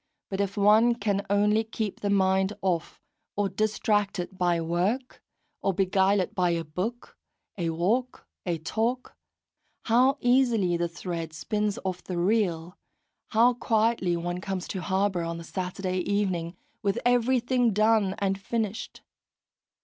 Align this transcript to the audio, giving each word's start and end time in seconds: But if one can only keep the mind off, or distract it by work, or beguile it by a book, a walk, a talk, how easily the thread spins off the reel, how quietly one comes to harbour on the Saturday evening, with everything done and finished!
But 0.31 0.41
if 0.41 0.57
one 0.57 0.95
can 0.95 1.23
only 1.29 1.63
keep 1.63 1.99
the 1.99 2.09
mind 2.09 2.53
off, 2.63 2.99
or 3.35 3.49
distract 3.49 4.17
it 4.17 4.35
by 4.35 4.59
work, 4.59 5.21
or 5.61 5.75
beguile 5.75 6.19
it 6.21 6.33
by 6.33 6.49
a 6.49 6.63
book, 6.63 7.19
a 7.55 7.69
walk, 7.69 8.25
a 8.43 8.57
talk, 8.57 9.15
how 9.83 10.17
easily 10.19 10.75
the 10.75 10.87
thread 10.89 11.33
spins 11.33 11.77
off 11.85 12.03
the 12.03 12.17
reel, 12.17 12.79
how 13.27 13.53
quietly 13.53 14.17
one 14.17 14.41
comes 14.41 14.67
to 14.69 14.81
harbour 14.81 15.21
on 15.21 15.37
the 15.37 15.43
Saturday 15.43 15.99
evening, 15.99 16.57
with 16.81 16.97
everything 17.05 17.71
done 17.71 18.15
and 18.17 18.41
finished! 18.41 19.03